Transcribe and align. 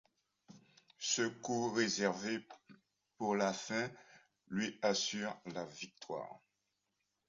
Ce 0.97 1.21
coup, 1.21 1.71
réservé 1.71 2.39
pour 3.17 3.35
la 3.35 3.53
fin, 3.53 3.87
lui 4.49 4.79
assure 4.81 5.37
la 5.53 5.63
victoire. 5.63 6.39